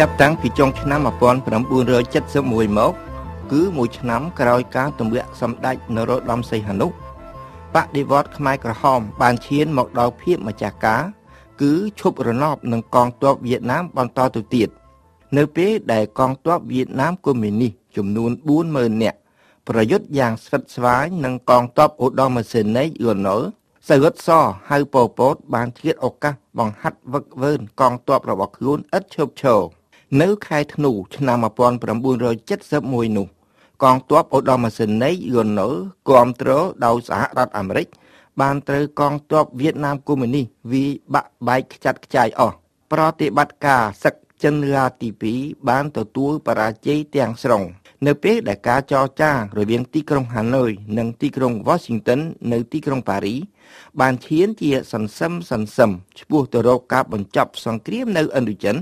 [0.00, 2.92] ចាប់តាំងពីចុងឆ្នាំ1971មក
[3.52, 6.90] គឺមួយឆ្នាំក្រោយការទម្លាក់សម្ដេចនរោត្តមសីហនុប
[7.96, 11.02] ដិវត្តខ្មែរក្រហមបានឈានមកដល់ភាពម្ចាស់ការ
[11.60, 14.68] គឺឈប់រណបនឹងកងទ័ពវៀតណាមបន្តទៅទៀត
[15.36, 18.30] នៅពេលដែលកងទ័ពវៀតណាមកុម្មុយនីសចំនួន
[18.66, 19.18] 40000នាក់
[19.68, 23.42] ប្រយុទ្ធយ៉ាងស្វិតស្វាញនឹងកងទ័ពឧត្តមសេនីយ៍យួនណុល
[23.88, 24.28] សៅរត់ស
[24.70, 29.62] ហៅពពតបានឆ្លៀតឱកាសបង្ហាត់វឹកវើនកងទ័ពរបស់ខ្លួនឥតឈប់ឈរ
[30.22, 33.26] នៅខែធ្នូឆ្នាំ1971នោះ
[33.82, 35.72] កងទ័ពឧត្តមសេនីយ៍យួនណុល
[36.08, 37.86] គ្រប់គ្រងដោយសហរដ្ឋអាមេរិក
[38.40, 42.54] បានត្រូវកងទ័ពវៀតណាមកុម្មុយនីសវាយបាក់បែកខ្ចាត់ខ្ចាយអស់
[42.92, 47.62] ប្រតិបត្តិការសឹកចិនរាទី2បានទទួលបរាជ័យទាំងស្រុង
[48.06, 52.20] នៅពេលដែលការចរចារវាងទីក្រុងហាណូយនិងទីក្រុង Washington
[52.52, 53.36] នៅទីក្រុងប៉ារី
[54.00, 58.78] បានឈានជាសន្សឹមសន្សឹមឆ្ពោះទៅរកការបញ្ចប់សង្គ្រាមនៅឥណ្ឌូចិន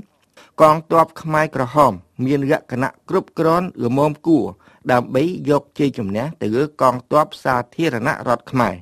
[0.61, 1.93] កងទ័ពខ្មែរក្រហម
[2.25, 4.45] មានលក្ខណៈគ្រប់គ្រាន់ល្មមគួរ
[4.93, 8.75] ដើម្បីយកជ័យជំនះទៅលើកងទ័ពសាធារណរដ្ឋខ្មែរ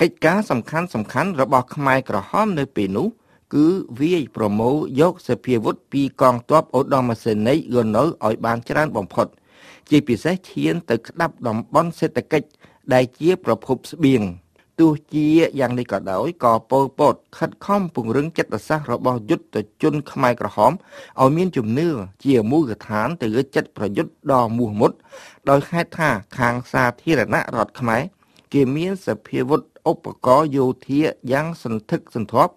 [0.00, 3.08] កិច្ចការសំខាន់សំខាន់របស់ខ្មែរក្រហមនៅពេលនោះ
[3.54, 3.66] គឺ
[4.00, 9.26] វាយប្រមូលយកសភាវុធពីកងទ័ពឧត្តមសេនីយ៍យួននៅឲ្យបានច្រើនបំផុត
[9.90, 12.48] ជាពិសេសឈានទៅក្តាប់តំបន់សេដ្ឋកិច្ច
[12.92, 14.22] ដែលជាប្រភពស្បៀង
[14.80, 15.26] ទោះជា
[15.60, 20.72] យ៉ាងនេះក៏ដោយក៏ប៉ុលពតខិតខំពង្រឹងចិត្តសាស្ត្ររបស់យុទ្ធជនខ្មែរក្រហម
[21.20, 21.88] ឲ្យមានជំនឿ
[22.24, 24.92] ជាមូលដ្ឋានទៅលើចិត្តប្រយុទ្ធដ៏មោះមុត
[25.50, 28.02] ដោយហេតុថាខាងសាធារណរដ្ឋខ្មែរ
[28.52, 31.00] គេមានសភាវុធឧបករណ៍យោធា
[31.32, 32.54] យ៉ាងសន្ធឹកសន្ធាប់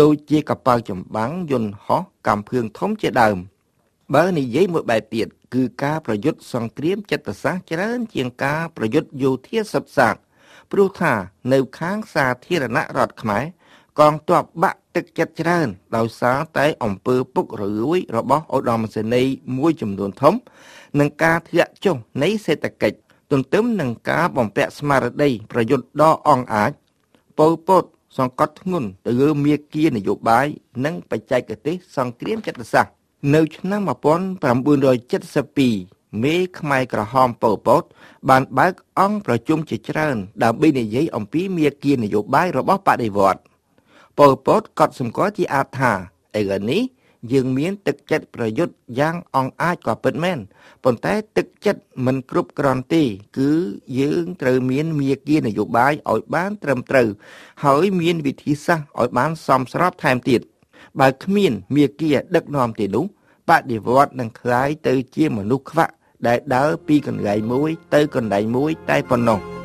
[0.00, 3.36] ដូចជាកប៉ាល់ចម្បាំងយន្តហោះកាំភ្លើងធំជាដើម
[4.14, 10.20] បើនិយាយមួយបែបទៀតគឺការប្រយុទ្ធសង្គ្រាមចិត្តសាស្ត្រច្រើនជាងការប្រយុទ្ធយោធាសិបសាស្ត្រ
[10.72, 11.12] ព្រោះថា
[11.52, 13.44] នៅខាងសាធារណរដ្ឋខ្មែរ
[13.98, 20.34] កងទ័ពបាក់ទឹកចិត្តច្រើន ដោយសារតែអំពើពុករលួយរបស់ឧត្តមសេនីយ៍មួយចំនួនធំ
[20.98, 22.96] និងការធ្លាក់ចុះនៃសេដ្ឋកិច្ច
[23.30, 26.72] ទន្ទឹមនឹងការបំពាក់ស្មារតីប្រយុទ្ធដ៏អង្អាច
[27.38, 27.84] ពោលពត
[28.18, 30.46] សង្កត់ធ្ងន់ទៅលើមាគ៌ានយោបាយ
[30.84, 32.92] និងបច្ចេកទេសសង្គ្រាមចិត្តសាស្ត្រ
[33.34, 37.83] នៅឆ្នាំ1972 មេខ្មែរក្រហមប៉ុលពត
[38.29, 43.41] បានបើកអង្គប្រជុំជាច្រើនដើម្បីនិយាយអំពីមាគ៌ានយោបាយរបស់បដិវត្ត
[44.17, 45.91] ប៉ុលពតកត់សម្គាល់ជាអាចថា
[46.37, 46.83] ឥឡូវនេះ
[47.31, 50.39] យើងមានទឹកចិត្តប្រយុទ្ធយ៉ាងអង្អាចក៏ពិតមែន
[50.83, 53.03] ប៉ុន្តែទឹកចិត្តមិនគ្រប់គ្រាន់ទេ
[53.37, 53.51] គឺ
[53.99, 57.07] យើងត្រូវមានមាគ៌ានយោបាយឲ្យបានត្រឹមត្រូវ
[57.63, 60.41] ហើយមានវិធីសាស្ត្រឲ្យបានសមស្របថែមទៀត
[60.99, 63.05] បើគ្មានមាគ៌ាដឹកនាំទេនោះ
[63.49, 65.93] បដិវត្តនឹងคล้ายទៅជាមនុស្សខ្វាក់
[66.26, 69.40] ដែលដើរពីកន្លែងមួយ ទៅកន្លែងមួយតែប៉ុណ្ណោះ។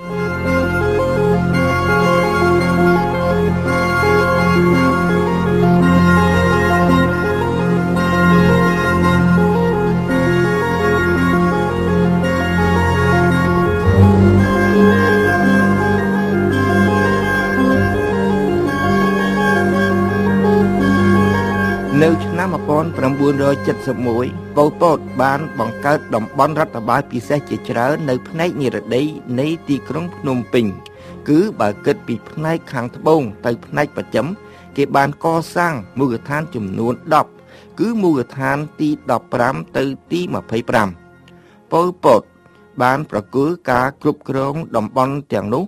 [22.04, 29.04] នៅឆ្នាំ1971ប៉ុលពតបានបង្កើតតំបន់រដ្ឋបាលពិសេសជាច្រើននៅផ្នែកនិរតី
[29.40, 30.66] នៃទីក្រុងភ្នំពេញ
[31.30, 34.28] គឺបើគិតពីផ្នែកខាងត្បូងទៅផ្នែកប្រចាំ
[34.78, 35.26] គេបានក
[35.56, 36.94] សាងមូលដ្ឋានចំនួន
[37.38, 38.90] 10គឺមូលដ្ឋានទី
[39.32, 42.22] 15ទៅទី25ប៉ុលពត
[42.82, 45.64] បានប្រគល់ការគ្រប់គ្រងតំបន់ទាំងនោះ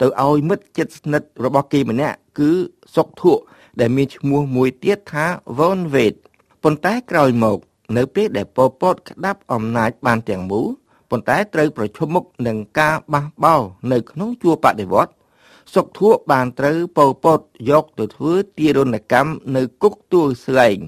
[0.00, 2.50] ទៅឲ្យមិត្តជិតស្និទ្ធរបស់គេម្នាក់គឺ
[2.94, 3.42] សុកធក់
[3.80, 5.26] ដែលមានឈ្មោះមួយទៀតថា
[5.58, 6.20] Von Wade
[6.62, 7.58] ប៉ុន្តែក្រោយមក
[7.96, 10.66] នៅពេលដែលប៉ុលពតក្តាប់អំណាចបានទាំងមូល
[11.10, 13.62] ប៉ុន្តែត្រូវប្រឈមមុខនឹងការបះបោរ
[13.92, 15.12] នៅក្នុងជួរបដិវត្ត
[15.74, 17.40] សុកធួបានត្រូវប៉ុលពត
[17.70, 20.78] យកទៅធ្វើទារុណកម្មនៅគុកទួលស្លែង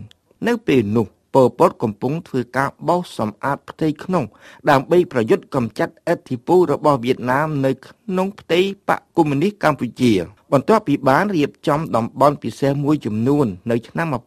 [0.47, 4.25] នៅពេលនោះ ប៉ុលពតកំពុងធ្វើការបោសសម្អាតផ្ទៃក្នុង
[4.71, 10.13] ដើម្បីប្រយុទ្ធកម្ចាត់ឥទ្ធិពលរបស់វៀតណាមនៅក្នុងផ្ទៃបកកុម្មុយនីសកម្ពុជា
[10.53, 14.19] បន្ទាប់ពីបានរៀបចំតំបន់ពិសេសមួយចំនួន នៅឆ្នាំ1971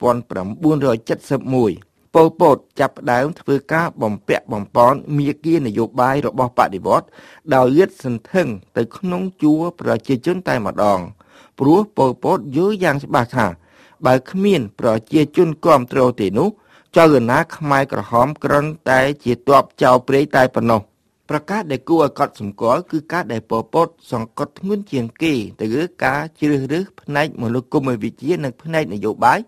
[2.15, 7.07] ប៉ុលពតចាប់ផ្ដើមធ្វើការបំពាក់បំពន់មាគ៌ានយោបាយរបស់បដិវត្ត
[7.55, 8.47] ដោយលាតសន្ធឹង
[8.77, 10.99] ទៅក្នុងជួរប្រជាជនតែម្ដង
[11.59, 13.47] ព្រោះប៉ុលពតយល់យ៉ាងច្បាស់ថា
[14.05, 16.49] បើគ្មានប្រជាជនគ្រប់គ្រងទេនោះ
[16.95, 20.81] ចលនាខ្មែរក្រហមគ្រាន់តែជាទ័ពចៅព្រៃតែប៉ុណ្ណោះ
[21.29, 29.39] ប្រកាសដែលគួរឲ្យកត់សម្គាល់គឺការដែលពពតសង្កត់ធ្ងន់ជាងគេទៅលើការជ្រើសរើសផ្នែកមនោគមវិជ្ជានិងផ្នែកនយោបាយ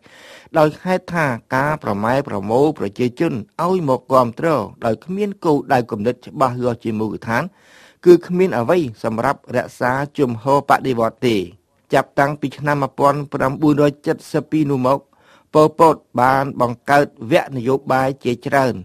[0.58, 3.34] ដោយហេតុថាការប្រម៉ែប្រមូលប្រជាជន
[3.64, 7.44] ឲ្យមកគ្រប់គ្រងដោយគ្មានគោលដៅគំនិតច្បាស់លាស់ជាមូលដ្ឋាន
[8.06, 11.36] គឺគ្មានអ្វីសម្រាប់រក្សាជំហរបដិវត្តទេ
[11.94, 15.00] ចាប់តាំងពីឆ្នាំ1972នោះមក
[15.54, 18.76] ប៉ុលពតបានបង្កើតវគ្គនយោបាយជាច្រើន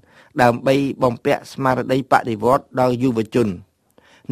[0.42, 3.48] ដើម្បីបំពាក់ស្មារតីបដិវត្តដល់យុវជន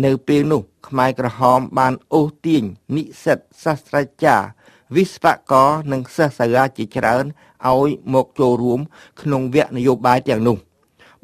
[0.05, 2.63] នៅពេលនោះ ខ្មែរក្រហមបានអូសទាញ
[2.97, 4.47] និស្សិតសាស្ត្រាចារ្យ
[4.97, 7.25] វិស្វករនិងសិស្សសាលាជាច្រើន
[7.71, 8.81] ឲ្យមកចូលរួម
[9.21, 10.57] ក្នុងវគ្គនយោបាយទាំងនោះ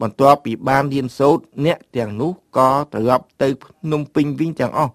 [0.00, 4.92] បន្ទាប់ពីបានរៀនសូត្រអ្នកទាំងនោះក៏ត្រឡប់ទៅភ្នំពេញវិញទាំងអស់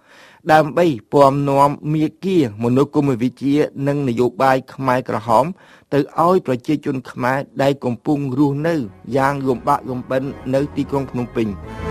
[0.54, 3.56] ដើម្បីពំនាំមាគាមនុស្សគុំវិជ្ជា
[3.88, 5.46] និងនយោបាយខ្មែរក្រហម
[5.94, 8.76] ទៅឲ្យប្រជាជនខ្មែរដែលកំពុងរស់នៅ
[9.16, 10.24] យ៉ាងលំបាកលំបិន
[10.54, 11.48] នៅទីក្រុងភ្នំពេញ។